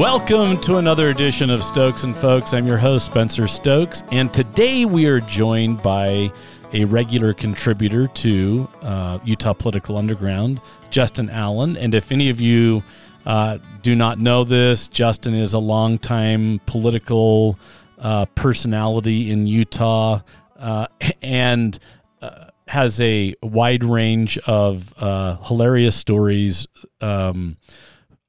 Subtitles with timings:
[0.00, 2.54] Welcome to another edition of Stokes and Folks.
[2.54, 6.32] I'm your host, Spencer Stokes, and today we are joined by
[6.72, 11.76] a regular contributor to uh, Utah Political Underground, Justin Allen.
[11.76, 12.82] And if any of you
[13.26, 17.58] uh, do not know this, Justin is a longtime political
[17.98, 20.20] uh, personality in Utah
[20.58, 20.86] uh,
[21.20, 21.78] and
[22.22, 26.66] uh, has a wide range of uh, hilarious stories.
[27.02, 27.58] Um,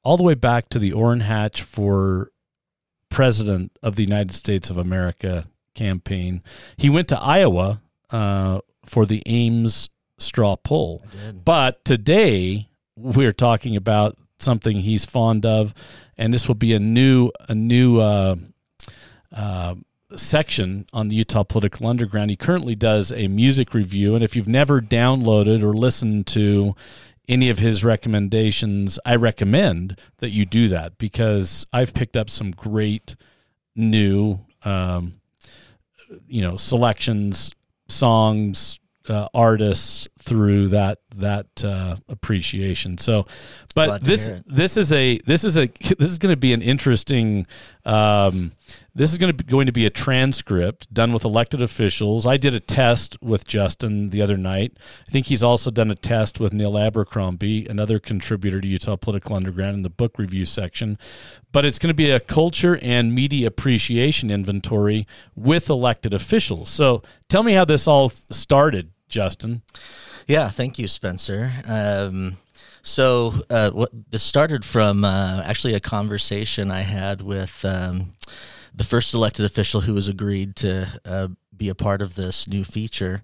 [0.04, 2.32] all the way back to the Orrin Hatch for
[3.10, 6.42] president of the United States of America campaign.
[6.78, 11.04] He went to Iowa uh, for the Ames straw poll.
[11.44, 15.74] But today we're talking about something he's fond of,
[16.18, 18.36] and this will be a new a new uh,
[19.36, 19.76] uh,
[20.16, 22.30] section on the Utah Political Underground.
[22.30, 26.76] He currently does a music review, and if you've never downloaded or listened to
[27.32, 32.52] any of his recommendations, I recommend that you do that because I've picked up some
[32.52, 33.16] great
[33.74, 35.22] new, um,
[36.28, 37.54] you know, selections,
[37.88, 42.98] songs, uh, artists through that that uh, appreciation.
[42.98, 43.26] So,
[43.74, 47.48] but this this is a this is a this is going to be an interesting.
[47.84, 48.52] Um,
[48.94, 52.26] this is going to be going to be a transcript done with elected officials.
[52.26, 54.78] I did a test with Justin the other night.
[55.08, 59.36] I think he's also done a test with Neil Abercrombie, another contributor to Utah Political
[59.36, 60.98] Underground in the book review section.
[61.52, 66.70] But it's going to be a culture and media appreciation inventory with elected officials.
[66.70, 69.64] So tell me how this all started, Justin.
[70.28, 71.52] Yeah, thank you, Spencer.
[71.68, 72.38] Um,
[72.82, 78.14] so uh, what this started from uh, actually a conversation I had with um,
[78.74, 82.64] the first elected official who was agreed to uh, be a part of this new
[82.64, 83.22] feature,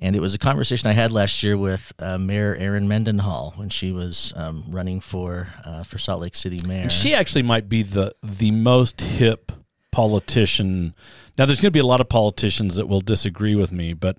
[0.00, 3.68] and it was a conversation I had last year with uh, Mayor Erin Mendenhall when
[3.68, 6.82] she was um, running for uh, for Salt Lake City mayor.
[6.82, 9.52] And she actually might be the the most hip
[9.92, 10.94] politician.
[11.36, 14.16] Now, there's going to be a lot of politicians that will disagree with me, but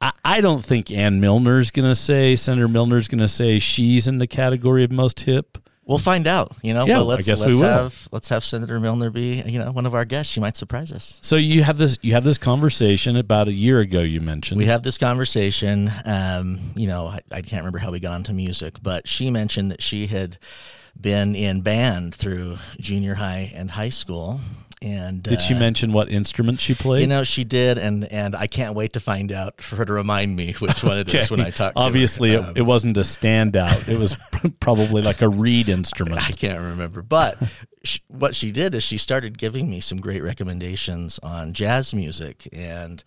[0.00, 4.08] I, I don't think Ann Millner's going to say Senator Millner's going to say she's
[4.08, 5.58] in the category of most hip.
[5.84, 6.52] We'll find out.
[6.62, 7.66] You know, Yeah, but let's I guess we let's will.
[7.66, 10.32] have let's have Senator Milner be you know one of our guests.
[10.32, 11.18] She might surprise us.
[11.20, 14.00] So you have this you have this conversation about a year ago.
[14.00, 15.90] You mentioned We have this conversation.
[16.04, 19.72] Um, you know, I, I can't remember how we got onto music, but she mentioned
[19.72, 20.38] that she had
[21.00, 24.40] been in band through junior high and high school.
[24.82, 27.02] And Did she uh, mention what instrument she played?
[27.02, 29.92] You know, she did, and and I can't wait to find out for her to
[29.92, 31.74] remind me which one it is when I talk.
[31.74, 31.86] to her.
[31.86, 33.88] Obviously, Um, it, it wasn't a standout.
[33.88, 34.16] It was
[34.60, 36.26] probably like a reed instrument.
[36.26, 37.36] I can't remember, but
[38.08, 43.04] what she did is she started giving me some great recommendations on jazz music and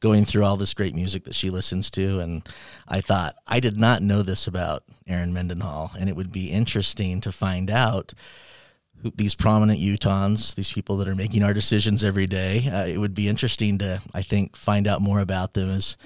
[0.00, 2.20] going through all this great music that she listens to.
[2.20, 2.46] And
[2.86, 7.22] I thought I did not know this about Erin Mendenhall, and it would be interesting
[7.22, 8.12] to find out.
[9.02, 12.98] Who, these prominent Utahns, these people that are making our decisions every day, uh, it
[12.98, 15.96] would be interesting to, I think, find out more about them as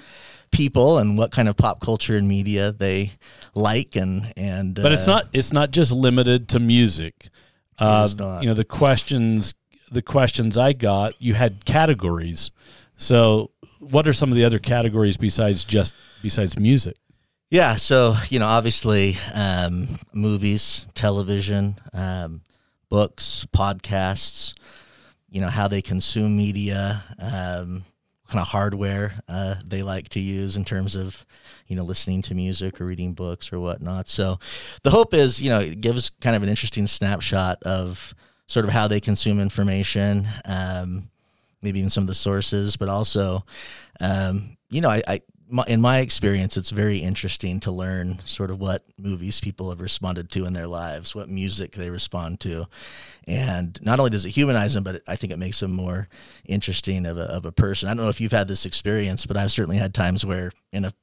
[0.51, 3.13] people and what kind of pop culture and media they
[3.55, 4.75] like, and and.
[4.75, 7.29] but it's uh, not it's not just limited to music.
[7.77, 8.09] Uh.
[8.41, 9.53] You know the questions
[9.91, 11.13] the questions I got.
[11.19, 12.51] You had categories.
[12.97, 16.97] So what are some of the other categories besides just besides music?
[17.49, 22.41] Yeah, so you know, obviously, um, movies, television, um,
[22.89, 24.53] books, podcasts.
[25.29, 27.85] You know how they consume media, um,
[28.29, 31.25] kind of hardware uh, they like to use in terms of,
[31.67, 34.07] you know, listening to music or reading books or whatnot.
[34.07, 34.39] So,
[34.83, 38.13] the hope is, you know, it gives kind of an interesting snapshot of
[38.47, 41.09] sort of how they consume information, um,
[41.61, 43.45] maybe even some of the sources, but also,
[44.01, 48.51] um, you know, I, I my, in my experience, it's very interesting to learn sort
[48.51, 52.67] of what movies people have responded to in their lives, what music they respond to,
[53.27, 56.07] and not only does it humanize them, but it, I think it makes them more
[56.45, 57.89] interesting of a, of a person.
[57.89, 60.85] I don't know if you've had this experience, but I've certainly had times where in
[60.85, 60.93] a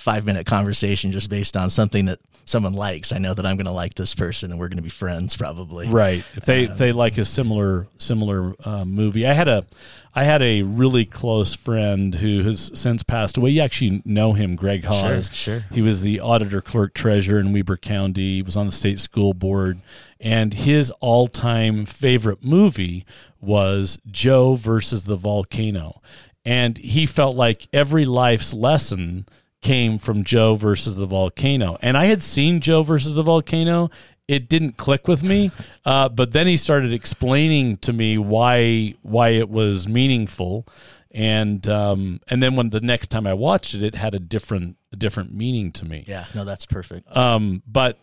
[0.00, 3.66] five minute conversation just based on something that someone likes, I know that I'm going
[3.66, 5.88] to like this person and we're going to be friends probably.
[5.88, 6.24] Right.
[6.34, 9.66] If they if they like a similar similar uh, movie, I had a
[10.14, 13.50] I had a really close friend who has since passed away.
[13.50, 15.30] You actually know him, Greg Hawes.
[15.32, 15.66] sure.
[15.70, 18.36] He was the auditor clerk treasurer in Weber County.
[18.36, 19.80] He was on the state school board,
[20.18, 23.04] and his all time favorite movie
[23.38, 26.00] was Joe versus the volcano,
[26.44, 29.26] and he felt like every life's lesson
[29.62, 31.78] came from Joe versus the volcano.
[31.82, 33.90] And I had seen Joe versus the volcano.
[34.26, 35.50] It didn't click with me,
[35.84, 40.66] uh, but then he started explaining to me why why it was meaningful,
[41.10, 44.76] and um, and then when the next time I watched it, it had a different
[44.92, 46.04] a different meaning to me.
[46.06, 47.14] Yeah, no, that's perfect.
[47.16, 47.98] Um, but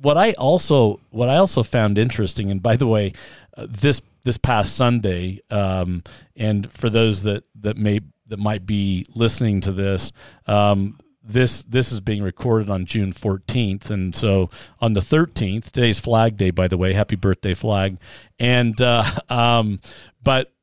[0.00, 3.12] what I also what I also found interesting, and by the way,
[3.56, 6.04] uh, this this past Sunday, um,
[6.36, 10.12] and for those that that may that might be listening to this,
[10.46, 14.50] um, this this is being recorded on June 14th, and so
[14.80, 16.92] on the 13th, today's Flag Day, by the way.
[16.92, 17.98] Happy birthday, Flag!
[18.38, 19.80] And uh, um,
[20.22, 20.53] but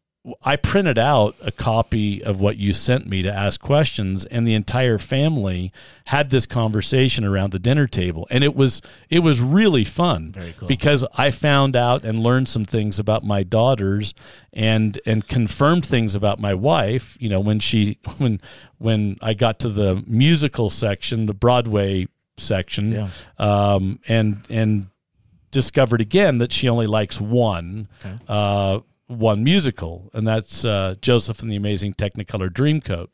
[0.43, 4.53] I printed out a copy of what you sent me to ask questions, and the
[4.53, 5.71] entire family
[6.05, 10.67] had this conversation around the dinner table, and it was it was really fun cool.
[10.67, 14.13] because I found out and learned some things about my daughters,
[14.53, 17.17] and and confirmed things about my wife.
[17.19, 18.39] You know, when she when
[18.77, 22.07] when I got to the musical section, the Broadway
[22.37, 23.09] section, Yeah.
[23.39, 24.87] um, and and
[25.49, 27.87] discovered again that she only likes one
[28.27, 28.79] uh,
[29.11, 33.07] one musical, and that's uh, Joseph and the Amazing Technicolor Dreamcoat.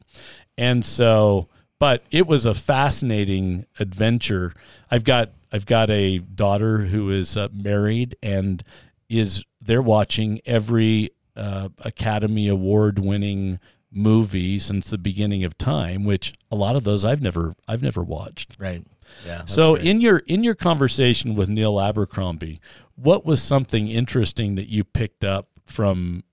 [0.58, 1.50] And so,
[1.80, 4.54] but it was a fascinating adventure.
[4.90, 8.64] I've got I've got a daughter who is uh, married and
[9.10, 13.60] is they're watching every uh, Academy Award winning
[13.92, 18.04] movie since the beginning of time, which a lot of those I've never I've never
[18.04, 18.58] watched.
[18.60, 18.86] Right.
[19.26, 19.46] Yeah.
[19.46, 19.88] So great.
[19.88, 22.60] in your in your conversation with Neil Abercrombie,
[22.96, 26.24] what was something interesting that you picked up from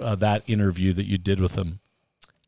[0.00, 1.80] uh, that interview that you did with him?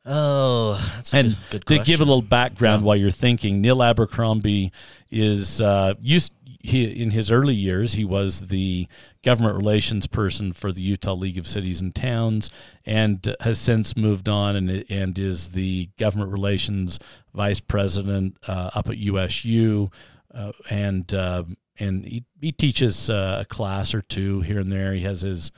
[0.06, 2.86] oh, that's a And good, good to give a little background Yeah.
[2.86, 4.72] while you're thinking, Neil Abercrombie
[5.10, 6.32] is uh, used
[6.62, 7.94] he, in his early years.
[7.94, 8.86] He was the
[9.22, 12.50] government relations person for the Utah League of Cities and Towns,
[12.84, 16.98] and has since moved on and and is the government relations
[17.34, 19.90] vice president uh, up at USU,
[20.34, 21.44] uh, and uh,
[21.78, 24.92] and he, he teaches uh, a class or two here and there.
[24.94, 25.50] He has his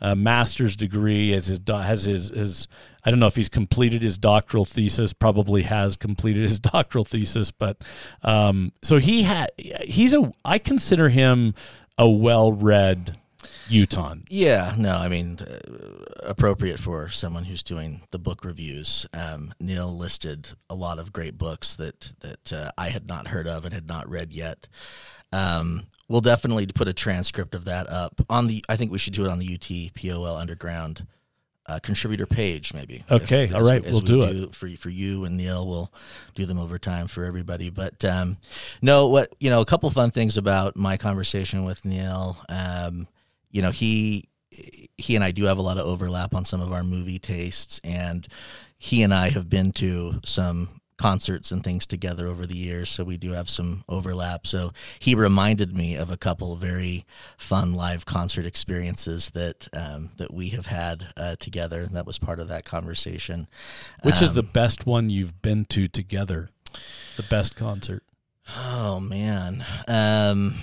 [0.00, 2.68] uh, master's degree, as his has his his.
[3.04, 5.12] I don't know if he's completed his doctoral thesis.
[5.12, 7.78] Probably has completed his doctoral thesis, but
[8.22, 9.50] um, so he had.
[9.56, 10.32] He's a.
[10.44, 11.54] I consider him
[11.98, 13.18] a well-read
[13.70, 14.24] Utahn.
[14.28, 15.58] Yeah, no, I mean, uh,
[16.24, 19.06] appropriate for someone who's doing the book reviews.
[19.14, 23.46] Um, Neil listed a lot of great books that that uh, I had not heard
[23.46, 24.66] of and had not read yet.
[25.32, 28.64] Um, we'll definitely put a transcript of that up on the.
[28.68, 31.06] I think we should do it on the UT POL Underground
[31.66, 33.04] uh, contributor page, maybe.
[33.10, 34.54] Okay, If- all right, as we'll we do it.
[34.54, 35.66] for for you and Neil.
[35.68, 35.92] We'll
[36.34, 37.70] do them over time for everybody.
[37.70, 38.38] But um,
[38.82, 42.36] no, what you know, a couple fun things about my conversation with Neil.
[42.48, 43.06] Um,
[43.50, 44.28] you know, he
[44.96, 47.80] he and I do have a lot of overlap on some of our movie tastes,
[47.84, 48.26] and
[48.78, 53.02] he and I have been to some concerts and things together over the years, so
[53.04, 54.46] we do have some overlap.
[54.46, 57.06] So he reminded me of a couple very
[57.38, 62.18] fun live concert experiences that um, that we have had uh, together, and that was
[62.18, 63.46] part of that conversation.
[64.02, 66.50] Which is Um, the best one you've been to together?
[67.16, 68.02] The best concert.
[68.56, 69.64] Oh man.
[69.88, 70.54] Um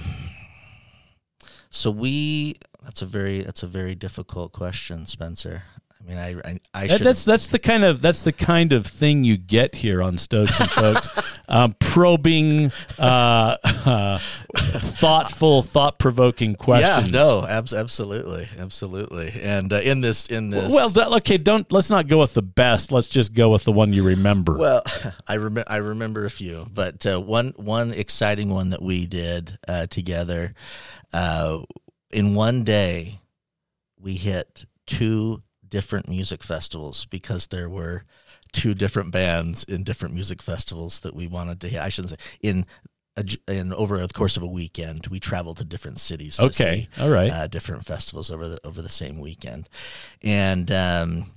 [1.77, 5.63] so we that's a very that's a very difficult question, Spencer.
[6.07, 8.85] I mean I I, I That- that's that's the kind of that's the kind of
[8.87, 11.09] thing you get here on Stokes and Folks,
[11.49, 14.19] um, probing, uh, uh,
[14.55, 17.07] thoughtful, thought provoking questions.
[17.11, 18.47] Yeah, no, abs- absolutely.
[18.57, 19.33] Absolutely.
[19.41, 22.41] And uh, in this in this Well, that- okay, don't let's not go with the
[22.41, 22.91] best.
[22.91, 24.57] Let's just go with the one you remember.
[24.57, 24.83] Well,
[25.27, 29.57] I remember I remember a few, but uh, one one exciting one that we did
[29.67, 30.53] uh, together
[31.13, 31.59] uh,
[32.11, 33.19] in one day,
[33.99, 38.03] we hit two different music festivals because there were
[38.53, 41.81] two different bands in different music festivals that we wanted to hit.
[41.81, 42.65] I shouldn't say in.
[43.19, 46.37] A, in over the course of a weekend, we traveled to different cities.
[46.37, 47.31] To okay, see all right.
[47.31, 49.67] uh, different festivals over the over the same weekend,
[50.21, 51.31] and um,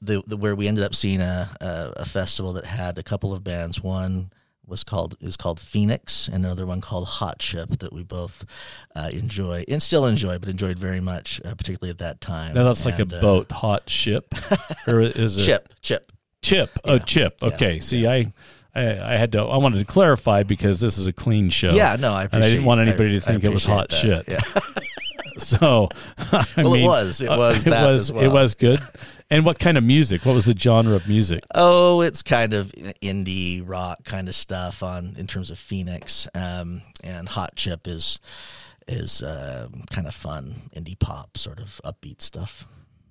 [0.00, 3.34] the, the where we ended up seeing a, a a festival that had a couple
[3.34, 3.82] of bands.
[3.82, 4.30] One
[4.68, 8.44] was called is called Phoenix, and another one called Hot Chip that we both
[8.94, 12.54] uh, enjoy and still enjoy, but enjoyed very much, uh, particularly at that time.
[12.54, 14.34] now that's like a uh, boat, hot ship,
[14.86, 16.12] or is it Chip, chip.
[16.42, 16.78] Chip.
[16.84, 16.98] Oh, Yeah.
[17.00, 17.38] chip.
[17.42, 17.48] Yeah.
[17.48, 17.80] Okay.
[17.80, 18.32] See, I,
[18.74, 18.82] I,
[19.14, 19.40] I had to.
[19.42, 21.70] I wanted to clarify because this is a clean show.
[21.72, 22.44] Yeah, no, I and.
[22.44, 24.38] I didn't want anybody I to think it was hot appreciate shit.
[24.54, 24.60] Yeah.
[25.38, 27.20] So, I Well, it was.
[27.20, 28.10] It uh, was it was.
[28.10, 28.80] as It was good.
[29.30, 30.24] And what kind of music?
[30.24, 31.44] What was the genre of music?
[31.54, 36.80] Oh, it's kind of indie rock kind of stuff on in terms of Phoenix, um,
[37.04, 38.18] and Hot Chip is
[38.86, 42.64] is uh, kind of fun indie pop sort of upbeat stuff.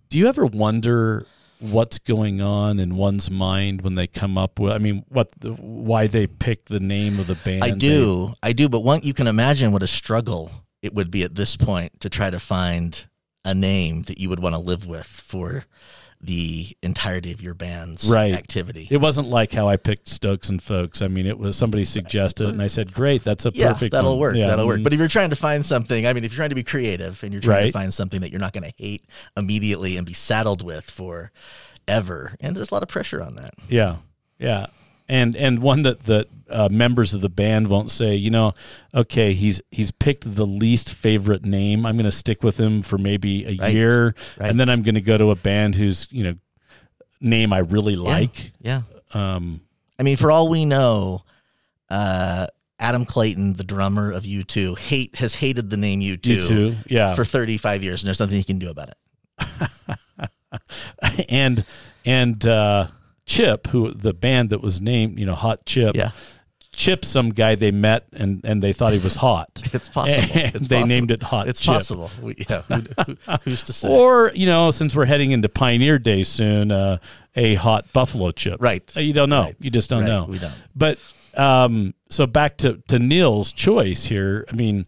[0.10, 1.28] Do you ever wonder
[1.60, 4.72] what's going on in one's mind when they come up with?
[4.72, 7.64] I mean, what the, why they pick the name of the band?
[7.64, 10.50] I they- do, I do, but one you can imagine what a struggle
[10.82, 13.06] it would be at this point to try to find
[13.46, 15.66] a name that you would want to live with for
[16.20, 18.34] the entirety of your band's Right.
[18.34, 18.88] activity.
[18.90, 21.02] It wasn't like how I picked Stokes and Folks.
[21.02, 23.92] I mean, it was somebody suggested it, and I said, "Great, that's a yeah, perfect."
[23.94, 24.36] that'll one." work.
[24.36, 24.80] Yeah, That'll work.
[24.80, 26.64] mm, But if you're trying to find something, I mean, if you're trying to be
[26.64, 27.66] creative and you're trying Right.
[27.68, 29.06] to find something that you're not going to hate
[29.38, 31.32] immediately and be saddled with for
[31.88, 33.54] ever, and there's a lot of pressure on that.
[33.70, 33.98] yeah,
[34.40, 34.66] yeah,
[35.10, 38.16] and and one that that uh, members of the band won't say.
[38.16, 38.54] You know,
[38.94, 41.86] okay, he's he's picked the least favorite name.
[41.86, 43.74] I'm going to stick with him for maybe a Right.
[43.74, 44.50] year, Right.
[44.50, 46.36] and then I'm going to go to a band whose you know
[47.20, 48.52] name I really like.
[48.62, 48.82] Yeah.
[49.14, 49.62] Um,
[50.00, 51.24] I mean, for all we know,
[51.90, 52.48] uh,
[52.80, 57.16] Adam Clayton, the drummer of U2, hate has hated the name U2, you too, yeah.
[57.16, 58.98] for 35 years, and there's nothing he can do about it.
[61.30, 61.66] and
[62.06, 62.88] and uh,
[63.28, 65.96] Chip, who the band that was named, you know, Hot Chip.
[65.96, 66.12] Yeah,
[66.74, 69.62] Chip, some guy they met and and they thought he was hot.
[69.74, 70.24] it's possible.
[70.34, 70.88] And It's they possible.
[70.88, 71.74] named it Hot It's Chip.
[71.76, 72.10] possible.
[72.22, 73.90] We, yeah, who, who, who's to say?
[73.90, 76.98] Or you know, since we're heading into Pioneer Day soon, uh,
[77.36, 78.62] a hot buffalo chip.
[78.62, 78.82] Right.
[78.96, 79.42] Uh, You don't know.
[79.44, 79.56] Right.
[79.60, 80.08] You just don't Right.
[80.10, 80.26] know.
[80.30, 80.54] We don't.
[80.76, 80.98] But
[81.36, 84.46] um, so back to to Neil's choice here.
[84.52, 84.86] I mean,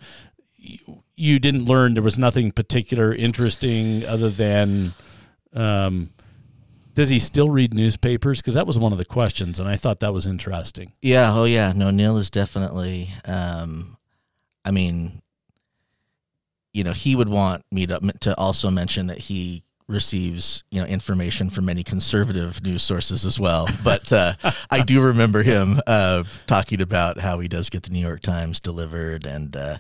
[0.58, 4.94] you, you didn't learn there was nothing particular interesting other than.
[5.54, 6.12] Um,
[7.00, 8.42] does he still read newspapers?
[8.42, 10.92] Because that was one of the questions, and I thought that was interesting.
[11.02, 11.34] Yeah.
[11.34, 11.72] Oh, yeah.
[11.74, 13.12] No, Neil is definitely.
[13.24, 13.96] Um,
[14.66, 15.22] I mean,
[16.74, 20.86] you know, he would want me to to also mention that he receives you know
[20.86, 23.66] information from many conservative news sources as well.
[23.82, 24.34] But uh,
[24.70, 28.60] I do remember him uh, talking about how he does get the New York Times
[28.60, 29.78] delivered and uh,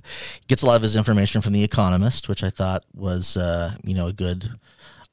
[0.47, 3.93] gets a lot of his information from the Economist, which I thought was uh, you
[3.93, 4.57] know a good.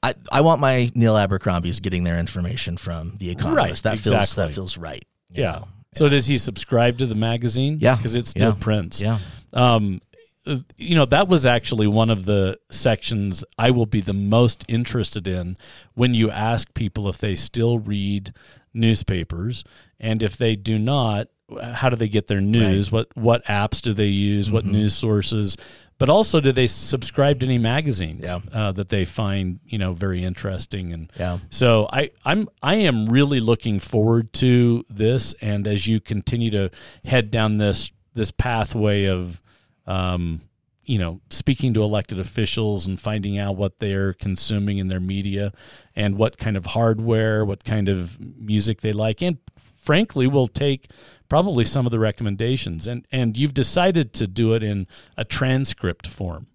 [0.03, 3.85] I, I want my Neil Abercrombie's getting their information from the Economist.
[3.85, 4.47] Right, that feels exactly.
[4.47, 5.05] that feels right.
[5.31, 5.50] Yeah.
[5.53, 5.69] know?
[5.95, 7.79] So does he subscribe to the magazine?
[7.81, 7.97] Yeah.
[7.97, 8.57] because it still Yeah.
[8.61, 9.00] prints.
[9.00, 9.19] Yeah.
[9.53, 10.00] Um,
[10.47, 14.65] uh, you know, that was actually one of the sections I will be the most
[14.69, 15.57] interested in
[15.95, 18.33] when you ask people if they still read
[18.81, 19.65] newspapers
[19.99, 21.29] and if they do not,
[21.62, 22.91] how do they get their news?
[22.93, 24.50] What what apps do they use?
[24.50, 24.73] What Mm-hmm.
[24.73, 25.57] news sources?
[25.99, 28.41] But also, do they subscribe to any magazines Yeah.
[28.53, 31.38] uh, that they find you know very interesting and Yeah.
[31.50, 36.71] so I, I'm I am really looking forward to this, and as you continue to
[37.05, 39.41] head down this this pathway of,
[39.87, 40.41] um,
[40.85, 45.53] you know, speaking to elected officials and finding out what they're consuming in their media,
[45.95, 49.37] and what kind of hardware, what kind of music they like, and
[49.76, 50.88] frankly, we'll take
[51.28, 52.87] probably some of the recommendations.
[52.87, 56.47] And and you've decided to do it in a transcript form.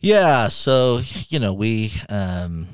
[0.00, 2.66] Yeah, so you know we um,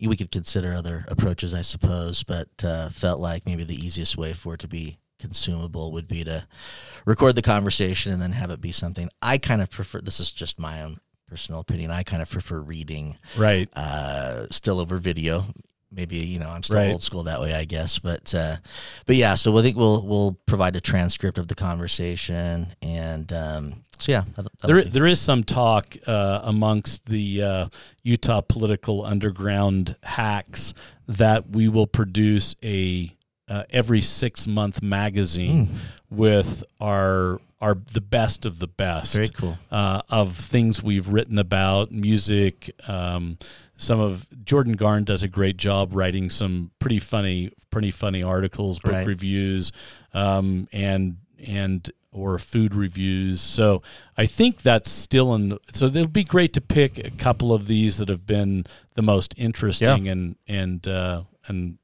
[0.00, 4.32] we could consider other approaches, I suppose, but uh, felt like maybe the easiest way
[4.32, 6.46] for it to be consumable would be to
[7.04, 9.10] record the conversation and then have it be something.
[9.20, 10.00] I kind of prefer.
[10.00, 11.90] This is just my own personal opinion.
[11.90, 13.68] I kind of prefer reading Right.
[13.74, 15.46] uh, still over video.
[15.90, 16.92] Maybe you know I'm still Right.
[16.92, 17.98] old school that way, I guess.
[17.98, 18.56] But uh,
[19.06, 23.82] but yeah, so I think we'll we'll provide a transcript of the conversation, and um,
[23.98, 27.68] so yeah, that'll, that'll There, be- there is some talk uh, amongst the uh,
[28.02, 30.74] Utah political underground hacks
[31.06, 33.14] that we will produce a
[33.48, 35.70] uh, every six month magazine
[36.10, 39.58] with our our the best of the best very cool.
[39.70, 42.70] uh, of things we've written about music.
[42.86, 43.38] Um,
[43.76, 48.80] some of Jordan Garn does a great job writing some pretty funny, pretty funny articles,
[48.80, 49.06] book Right.
[49.06, 49.72] reviews,
[50.14, 53.40] um, and and or food reviews.
[53.40, 53.82] So
[54.16, 55.58] I think that's still in.
[55.72, 59.34] So it'll be great to pick a couple of these that have been the most
[59.36, 61.78] interesting and and uh, and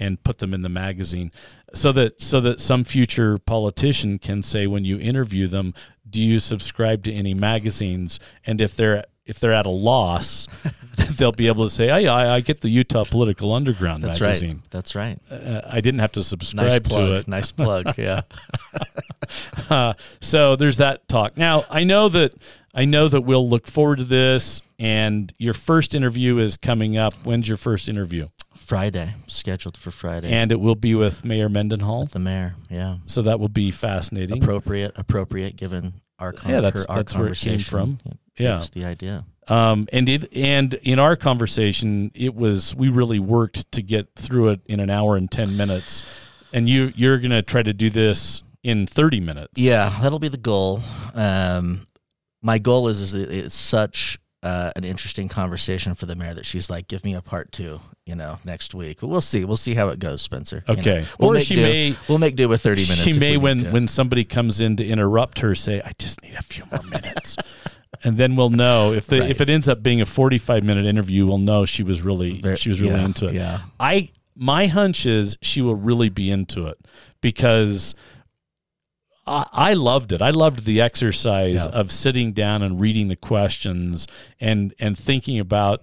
[0.00, 1.30] and put them in the magazine
[1.72, 5.72] so that so that some future politician can say when you interview them
[6.08, 10.48] do you subscribe to any magazines and if they're if they're at a loss
[11.18, 14.56] they'll be able to say hey, I, I get the Utah Political Underground That's magazine
[14.56, 14.70] right.
[14.70, 15.18] That's right.
[15.30, 17.06] uh, I didn't have to Nice subscribe plug.
[17.08, 17.94] to it Nice plug.
[17.98, 18.22] Yeah.
[19.68, 21.36] uh, so there's that talk.
[21.36, 22.34] Now I know that
[22.74, 24.62] I know that we'll look forward to this.
[24.78, 27.12] And your first interview is coming up.
[27.24, 28.28] When's your first interview?
[28.60, 30.30] Friday scheduled for Friday.
[30.30, 32.06] And it will be with Mayor Mendenhall.
[32.06, 32.54] the mayor.
[32.70, 32.98] Yeah.
[33.06, 34.42] So that will be fascinating.
[34.42, 34.92] Appropriate.
[34.96, 37.70] Appropriate given our con- Yeah, that's- our that's where it came conversation.
[37.70, 37.98] from.
[38.36, 38.56] It Yeah.
[38.58, 39.24] gives the idea.
[39.48, 44.50] Um, and it, and in our conversation, it was we really worked to get through
[44.50, 46.04] it in an hour and ten minutes.
[46.52, 49.52] And you you're gonna try to do this in thirty minutes.
[49.56, 50.82] Yeah, that'll be the goal.
[51.14, 51.86] Um,
[52.42, 56.70] my goal is is it's such uh, an interesting conversation for the mayor that she's
[56.70, 58.98] like, give me a part two, you know, next week.
[59.00, 59.44] But we'll see.
[59.44, 60.64] We'll see how it goes, Spencer.
[60.68, 61.04] You know, Okay.
[61.18, 61.62] We'll or she do.
[61.62, 63.02] may We'll make do with thirty minutes.
[63.02, 66.42] she may when when somebody comes in to interrupt her say, "I just need a
[66.42, 67.36] few more minutes."
[68.02, 69.30] and then we'll know if the Right.
[69.30, 72.68] if it ends up being a 45 minute interview, we'll know she was really she
[72.70, 73.34] was really yeah, into it.
[73.34, 73.60] yeah.
[73.78, 76.78] I my hunch is she will really be into it
[77.20, 77.94] because
[79.30, 80.20] I, I loved it.
[80.20, 81.70] I loved the exercise Yeah.
[81.80, 84.06] of sitting down and reading the questions
[84.40, 85.82] and and thinking about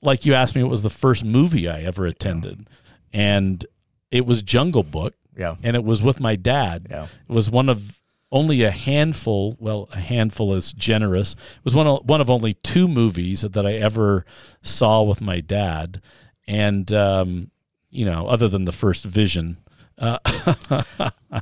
[0.00, 2.66] like you asked me what was the first movie I ever attended.
[3.12, 3.64] And
[4.10, 5.56] it was Jungle Book Yeah.
[5.62, 6.86] and it was with my dad.
[6.90, 7.04] Yeah.
[7.28, 8.00] It was one of
[8.32, 9.56] only a handful.
[9.60, 11.32] Well, a handful is generous.
[11.34, 14.24] It was one of one of only two movies that I ever
[14.62, 16.00] saw with my dad,
[16.46, 17.50] and um,
[17.90, 19.58] you know, other than the first Vision,
[19.98, 20.18] uh,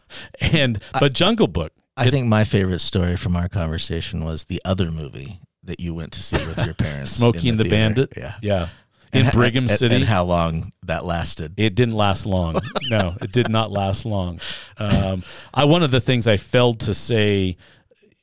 [0.53, 1.73] and but Jungle Book.
[1.97, 6.13] I think my favorite story from our conversation was the other movie that you went
[6.13, 7.11] to see with your parents.
[7.17, 7.77] Smokey and the, theater.
[7.77, 8.13] Bandit.
[8.17, 8.35] Yeah.
[8.41, 8.69] yeah.
[9.13, 9.97] In ha- Brigham and- City.
[9.97, 11.55] And how long that lasted.
[11.59, 12.61] It didn't last long.
[12.89, 14.41] No, it did not last long.
[14.79, 17.57] Um, I one of the things I failed to say,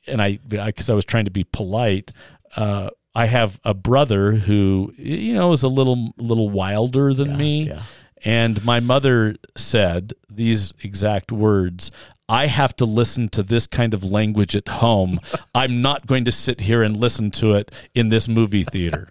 [0.06, 2.12] and I because I was trying to be polite.
[2.56, 7.68] Uh, I have a brother who you know is a little little wilder than me,
[7.68, 7.82] yeah.
[8.24, 11.90] And my mother said these exact words.
[12.28, 15.20] I have to listen to this kind of language at home.
[15.54, 19.08] I'm not going to sit here and listen to it in this movie theater.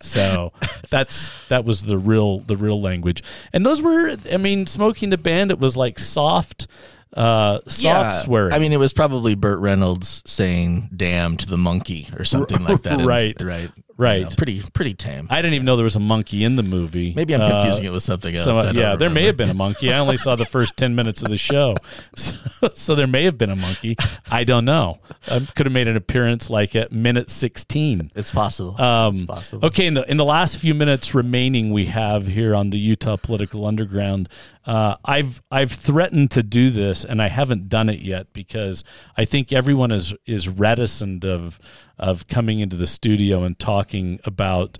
[0.00, 0.52] So
[0.90, 3.22] that's that was the real the real language.
[3.52, 6.66] And those were I mean, Smokey and the Bandit was like soft
[7.14, 8.52] uh soft swearing.
[8.52, 12.82] I mean, it was probably Burt Reynolds saying "damn" to the monkey or something like
[12.82, 13.00] that.
[13.08, 13.40] Right.
[13.42, 14.18] right, Right.
[14.18, 15.26] You know, pretty, pretty tame.
[15.28, 17.12] I didn't even know there was a monkey in the movie.
[17.14, 18.44] Maybe I'm Uh, confusing it with something else.
[18.44, 19.92] So, yeah, there may have been a monkey.
[19.92, 21.76] I only saw the first 10 minutes of the show.
[22.16, 23.96] So, so there may have been a monkey.
[24.30, 24.98] I don't know.
[25.30, 28.10] I could have made an appearance like at minute 16.
[28.16, 28.80] It's possible.
[28.80, 29.66] Um, it's possible.
[29.66, 33.16] Okay, in the in the last few minutes remaining we have here on the Utah
[33.16, 34.28] Political Underground,
[34.68, 38.84] uh, I've I've threatened to do this and I haven't done it yet because
[39.16, 41.58] I think everyone is is reticent of
[41.98, 44.76] of coming into the studio and talking about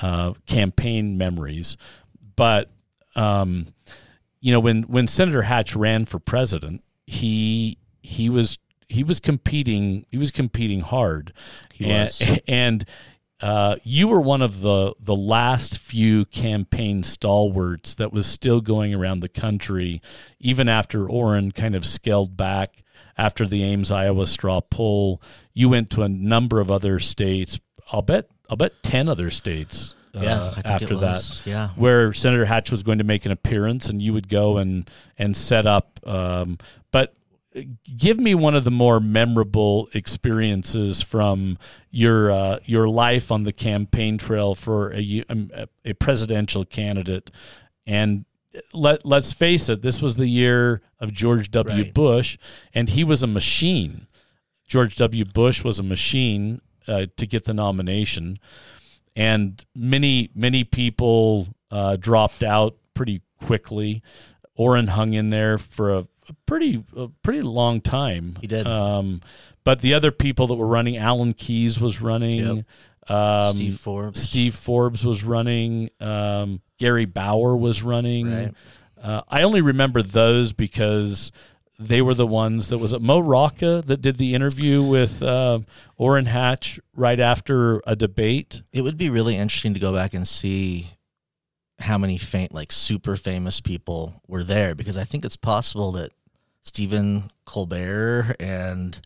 [0.00, 1.76] uh, campaign memories,
[2.36, 2.70] but
[3.16, 3.74] um,
[4.40, 10.06] you know when when Senator Hatch ran for president, he he was he was competing
[10.12, 11.32] he was competing hard.
[11.72, 12.40] He and, was.
[12.46, 12.84] and
[13.42, 18.94] uh, you were one of the the last few campaign stalwarts that was still going
[18.94, 20.00] around the country,
[20.38, 22.82] even after Orrin kind of scaled back
[23.18, 25.20] after the Ames Iowa straw poll.
[25.52, 27.58] You went to a number of other states.
[27.90, 29.94] I'll bet I'll bet ten other states.
[30.14, 31.40] Uh, Yeah, after that.
[31.46, 31.68] Yeah.
[31.70, 35.36] where Senator Hatch was going to make an appearance, and you would go and and
[35.36, 35.98] set up.
[36.06, 36.58] Um,
[36.90, 37.14] but
[37.96, 41.58] give me one of the more memorable experiences from
[41.90, 47.30] your uh, your life on the campaign trail for a, um, a a presidential candidate,
[47.86, 48.24] and
[48.72, 51.84] let let's face it, this was the year of George W.
[51.84, 51.94] Right.
[51.94, 52.38] Bush,
[52.74, 54.06] and he was a machine.
[54.66, 55.24] George W.
[55.24, 58.38] Bush was a machine uh, to get the nomination,
[59.14, 64.02] and many many people uh, dropped out pretty quickly.
[64.54, 66.06] Orrin hung in there for a
[66.46, 68.36] pretty a pretty long time.
[68.40, 68.66] He did.
[68.66, 69.20] Um,
[69.64, 72.64] but the other people that were running, Alan Keyes was running.
[73.08, 74.22] Um, Steve Forbes.
[74.22, 75.90] Steve Forbes was running.
[76.00, 78.32] Um, Gary Bauer was running.
[78.32, 78.54] Right.
[79.00, 81.32] Uh, I only remember those because
[81.78, 85.60] they were the ones that was it Mo Rocca that did the interview with uh,
[85.96, 88.62] Orrin Hatch right after a debate.
[88.72, 90.86] It would be really interesting to go back and see
[91.80, 96.12] how many faint, like super famous people were there because I think it's possible that
[96.62, 98.98] Stephen Colbert and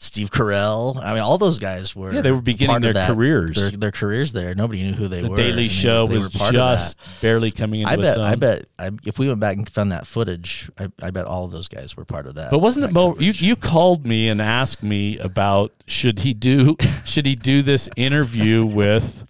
[0.00, 3.56] Steve Carell, I mean, all those guys were Yeah, they were beginning their that- careers.
[3.56, 4.54] Their, their careers there.
[4.54, 5.36] Nobody knew who they The were.
[5.36, 6.52] The Daily and Show they was of that.
[6.52, 8.16] just barely coming into I its bet.
[8.18, 8.24] own.
[8.24, 8.66] I bet.
[8.78, 11.66] I, if we went back and found that footage, I, I bet all of those
[11.66, 12.52] guys were part of that.
[12.52, 13.16] But wasn't it Mo?
[13.18, 17.88] You, you called me and asked me about should he do should he do this
[17.96, 19.26] interview with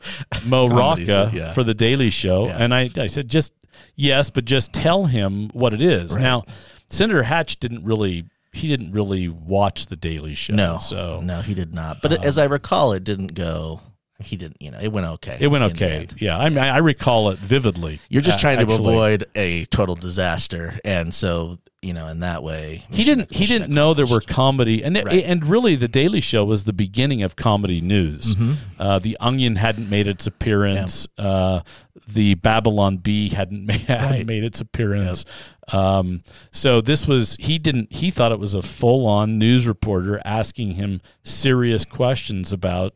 [0.46, 1.54] Mo Rocca yeah.
[1.54, 2.44] for the Daily Show?
[2.46, 2.58] Yeah.
[2.62, 3.54] And I, I said just
[3.96, 6.14] yes, but just tell him what it is.
[6.14, 6.20] Right.
[6.20, 6.44] Now,
[6.88, 10.54] Senator Hatch didn't really he didn't really watch the Daily Show.
[10.54, 12.02] No, so no, he did not.
[12.02, 13.80] But it, as I recall, it didn't go.
[14.20, 14.56] He didn't.
[14.60, 15.36] You know, it went okay.
[15.40, 16.08] it went okay.
[16.18, 18.00] Yeah, I mean, I recall it vividly.
[18.08, 18.88] You're just Uh, trying to actually.
[18.92, 23.32] avoid a total disaster, and so you know, in that way, He didn't.
[23.32, 25.22] He didn't know there were comedy, and Right.
[25.24, 28.34] and really, the Daily Show was the beginning of comedy news.
[28.34, 28.52] Mm-hmm.
[28.80, 31.06] Uh, the Onion hadn't made its appearance.
[31.16, 31.60] Uh,
[32.08, 34.26] the Babylon Bee hadn't made, hadn't Right.
[34.26, 35.24] made its appearance.
[35.72, 37.92] Um, so this was he didn't.
[37.92, 42.94] He thought it was a full on news reporter asking him serious questions about.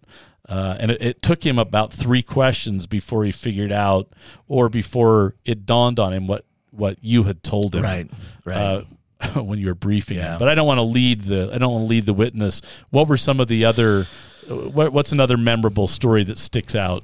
[0.52, 4.08] Uh, and it, it took him about three questions before he figured out,
[4.48, 8.10] or before it dawned on him what what you had told him Right,
[8.44, 8.56] right.
[8.56, 10.32] uh, when you were briefing Yeah.
[10.34, 10.38] him.
[10.38, 12.60] But I don't want to lead the I don't want to lead the witness.
[12.90, 14.06] What were some of the other
[14.48, 17.02] what, what's another memorable story that sticks out?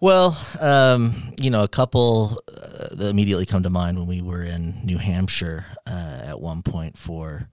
[0.00, 4.42] Well, um, you know, a couple uh, that immediately come to mind when we were
[4.42, 7.48] in New Hampshire uh, at one point for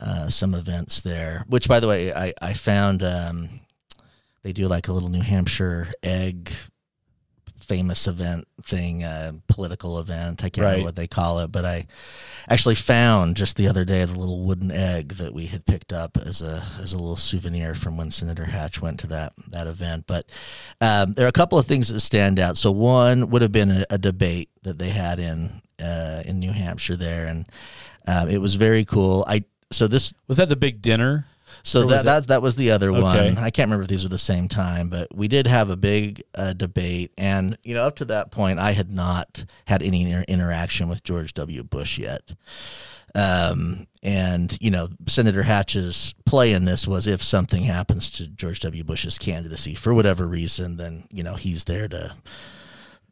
[0.00, 1.44] uh, some events there.
[1.48, 3.60] Which, by the way, I I found um,
[4.42, 6.50] they do like a little New Hampshire egg
[7.66, 10.42] famous event thing, uh, political event.
[10.42, 10.70] I can't Right.
[10.70, 11.86] remember what they call it, but I
[12.48, 16.16] actually found just the other day the little wooden egg that we had picked up
[16.16, 20.04] as a as a little souvenir from when Senator Hatch went to that that event.
[20.08, 20.26] But
[20.80, 22.56] um, there are a couple of things that stand out.
[22.56, 26.50] So one would have been a, a debate that they had in uh, in New
[26.52, 27.44] Hampshire there, and
[28.08, 29.24] um, it was very cool.
[29.28, 31.26] I so this Was that the big dinner?
[31.62, 33.00] So that, that that was the other Okay.
[33.34, 33.38] one.
[33.38, 36.22] I can't remember if these were the same time, but we did have a big
[36.34, 40.24] uh, debate, and you know, up to that point, I had not had any inter-
[40.28, 41.62] interaction with George W.
[41.62, 42.32] Bush yet.
[43.14, 48.60] Um, and you know, Senator Hatch's play in this was if something happens to George
[48.60, 48.84] W.
[48.84, 52.14] Bush's candidacy for whatever reason, then you know he's there to,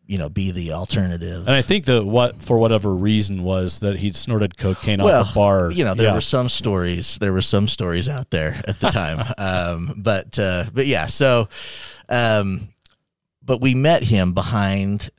[0.09, 1.47] you know, be the alternative.
[1.47, 5.33] And I think that what for whatever reason was that he'd snorted cocaine well, off
[5.33, 5.71] a bar.
[5.71, 6.15] You know, there Yeah.
[6.15, 7.19] were some stories.
[7.19, 9.23] There were some stories out there at the time.
[9.39, 11.49] um, but uh, but yeah, so
[12.09, 12.69] um,
[13.45, 15.11] but we met him behind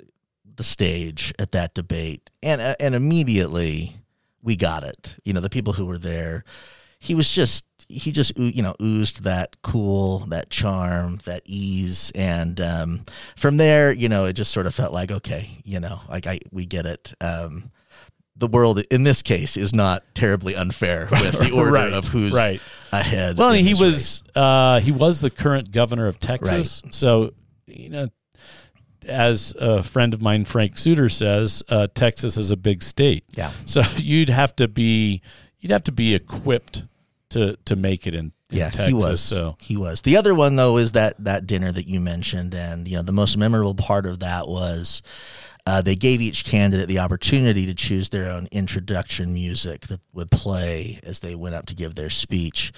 [0.56, 3.96] the stage at that debate, and uh, and immediately
[4.42, 5.16] we got it.
[5.24, 6.44] You know, the people who were there,
[6.98, 12.62] he was just he just you know oozed that cool, that charm, that ease, and
[12.62, 13.02] um,
[13.36, 16.40] from there, you know, it just sort of felt like okay, you know, like I
[16.52, 17.14] we get it.
[17.20, 17.72] Um,
[18.38, 22.32] the world in this case is not terribly unfair with the order Right, of who's
[22.32, 22.62] right.
[22.94, 23.38] ahead.
[23.38, 26.82] Well, in and he was uh, he was the current governor of Texas.
[26.92, 27.34] So
[27.66, 28.08] you know,
[29.08, 33.24] as a friend of mine, Frank Suter says, uh, Texas is a big state.
[33.36, 33.52] yeah.
[33.66, 35.22] So you'd have to be
[35.60, 36.84] you'd have to be equipped
[37.30, 38.88] to to make it in, in yeah, Texas.
[38.88, 39.22] he was.
[39.22, 40.02] So he was.
[40.02, 43.12] The other one though is that that dinner that you mentioned, and you know the
[43.12, 45.02] most memorable part of that was
[45.66, 50.32] uh, they gave each candidate the opportunity to choose their own introduction music that would
[50.32, 52.72] play as they went up to give their speech,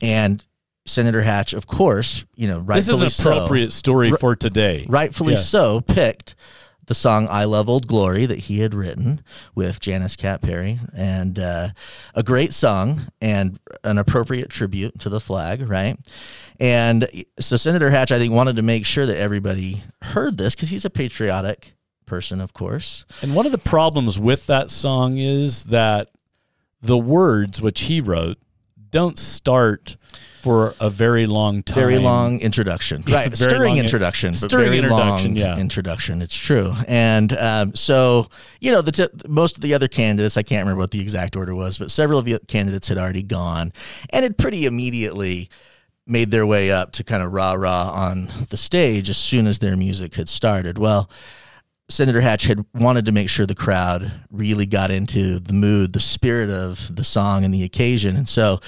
[0.00, 0.44] and
[0.86, 4.86] Senator Hatch, of course, you know, this is an appropriate story for today.
[4.88, 5.40] rightfully Yeah.
[5.40, 6.36] so, picked
[6.86, 9.22] the song "I Love Old Glory" that he had written
[9.54, 11.68] with Janice Kapp Perry, and uh,
[12.14, 15.98] a great song and an appropriate tribute to the flag, right?
[16.58, 20.70] And so Senator Hatch, I think, wanted to make sure that everybody heard this because
[20.70, 21.74] he's a patriotic
[22.06, 23.04] person, of course.
[23.20, 26.10] And one of the problems with that song is that
[26.80, 28.38] the words which he wrote
[28.90, 29.96] don't start
[30.46, 31.74] for a very long time.
[31.74, 33.24] Very long introduction, right?
[33.32, 35.58] very Stirring long- introduction, but stirring very introduction, long yeah.
[35.58, 36.22] introduction.
[36.22, 38.28] It's true, and um, so
[38.60, 41.34] you know, the t- most of the other candidates, I can't remember what the exact
[41.34, 43.72] order was, but several of the candidates had already gone,
[44.10, 45.50] and it pretty immediately
[46.06, 49.58] made their way up to kind of rah rah on the stage as soon as
[49.58, 50.78] their music had started.
[50.78, 51.10] Well.
[51.88, 56.00] Senator Hatch had wanted to make sure the crowd really got into the mood, the
[56.00, 58.16] spirit of the song and the occasion.
[58.16, 58.60] And so,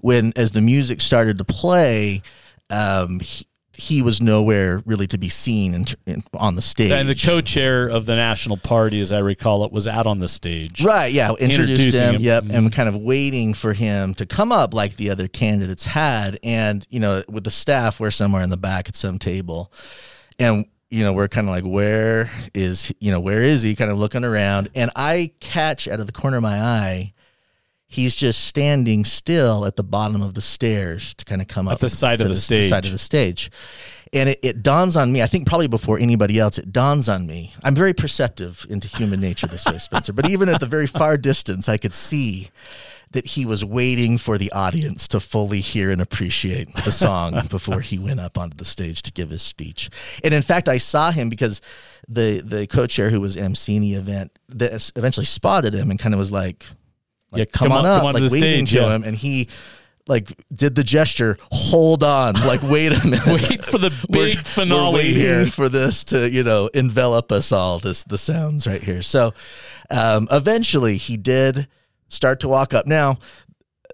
[0.00, 2.22] when as the music started to play,
[2.70, 6.92] um, he, he was nowhere really to be seen in, in, on the stage.
[6.92, 10.28] And the co-chair of the National Party, as I recall it, was out on the
[10.28, 10.82] stage.
[10.82, 12.20] Right, yeah, introduced Introducing him, him.
[12.22, 16.38] yep, and kind of waiting for him to come up like the other candidates had,
[16.42, 19.70] and you know, with the staff, we're somewhere in the back at some table,
[20.38, 23.74] and you know, we're kind of like, where is you know, where is he?
[23.74, 27.14] Kind of looking around, and I catch out of the corner of my eye,
[27.86, 31.74] he's just standing still at the bottom of the stairs to kind of come up
[31.74, 32.68] At the side of the stage.
[32.68, 33.50] side of the stage.
[34.12, 37.26] And it, it dawns on me, I think probably before anybody else, it dawns on
[37.26, 37.54] me.
[37.62, 40.12] I'm very perceptive into human nature this way, Spencer.
[40.12, 42.50] But even at the very far distance, I could see
[43.12, 47.80] that he was waiting for the audience to fully hear and appreciate the song before
[47.80, 49.90] he went up onto the stage to give his speech.
[50.24, 51.60] And in fact, I saw him because
[52.08, 56.18] the the co-chair who was emceeing the event that eventually spotted him and kind of
[56.18, 56.64] was like,
[57.30, 58.94] like Yeah, come, come on on- up, onto like waving stage, to yeah.
[58.96, 59.48] him, and he
[60.08, 64.44] like did the gesture, hold on, like wait a minute, Wait for the We're- big
[64.44, 65.46] finale we're waiting here.
[65.46, 67.78] for this to you know envelop us all.
[67.78, 69.00] This the sounds right here.
[69.02, 69.32] So
[69.90, 71.68] um, eventually he did
[72.12, 72.86] start to walk up.
[72.86, 73.18] Now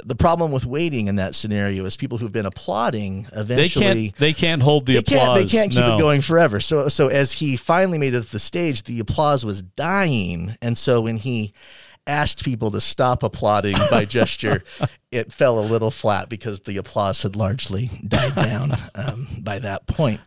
[0.04, 4.16] the problem with waiting in that scenario is people who've been applauding eventually They can't.
[4.16, 5.18] They can't hold the they applause.
[5.20, 5.96] can't, they can't keep No.
[5.96, 6.60] it going forever.
[6.60, 10.78] So so as he finally made it to the stage, the applause was dying, and
[10.78, 11.52] so when he
[12.06, 14.62] asked people to stop applauding by gesture,
[15.10, 19.86] it fell a little flat because the applause had largely died down um, by that
[19.88, 20.20] point.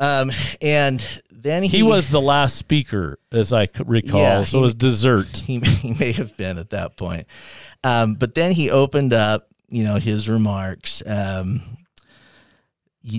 [0.00, 4.20] Um, and then he, He was the last speaker, as I recall.
[4.20, 5.36] Yeah, so he- it was dessert.
[5.46, 7.26] he, he may have been at that point.
[7.84, 11.02] Um, but then he opened up, you know, his remarks.
[11.06, 11.62] Um,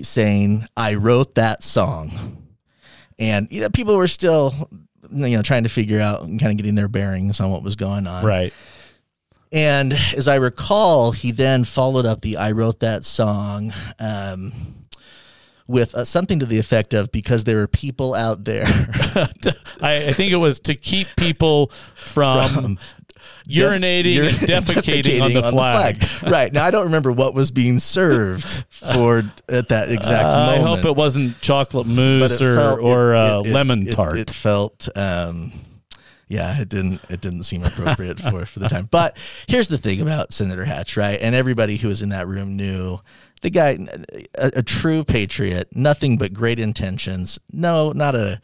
[0.04, 2.38] saying, "I wrote that song,"
[3.20, 4.70] and you know, people were still,
[5.12, 7.76] you know, trying to figure out and kind of getting their bearings on what was
[7.76, 8.26] going on.
[8.26, 8.54] Right.
[9.52, 14.54] And as I recall, he then followed up the "I wrote that song." Um,
[15.68, 18.66] with uh, something to the effect of because there were people out there
[19.82, 22.78] I, I think it was to keep people from,
[23.48, 26.04] urinating Ur- and defecating, on the flag.
[26.30, 30.58] right now, I don't remember what was being served for at that exact Uh, I
[30.60, 34.18] hope it wasn't chocolate mousse or, felt- or it- uh, it- it- lemon it- tart.
[34.18, 35.52] It, felt, um,
[36.28, 37.00] yeah, it didn't.
[37.10, 38.88] It didn't seem appropriate for for the time.
[38.90, 41.20] But here's the thing about Senator Hatch, right?
[41.22, 43.00] And everybody who was in that room knew
[43.44, 43.78] the guy,
[44.36, 47.40] a, a true patriot, nothing but great intentions.
[47.52, 48.42] No, not a,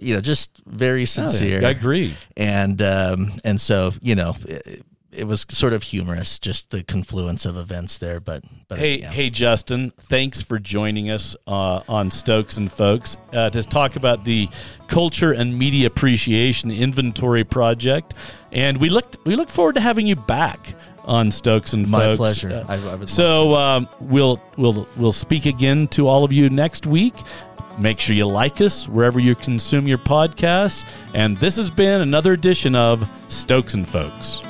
[0.00, 1.64] you know, just very sincere.
[1.64, 2.14] I agree.
[2.36, 4.34] and um, and so you know.
[4.48, 8.20] It, it was sort of humorous, just the confluence of events there.
[8.20, 9.10] But, but Hey, yeah.
[9.10, 9.90] hey, Justin!
[10.02, 14.48] Thanks for joining us uh, on Stokes and Folks uh, to talk about the
[14.86, 18.14] Culture and Media Appreciation Inventory Project,
[18.52, 22.16] and we looked we look forward to having you back on Stokes and my Folks.
[22.18, 22.64] pleasure.
[22.68, 26.50] Uh, I, I would so um, we'll we'll we'll speak again to all of you
[26.50, 27.14] next week.
[27.78, 30.84] Make sure you like us wherever you consume your podcasts.
[31.14, 34.42] And this has been another edition of Stokes and Folks.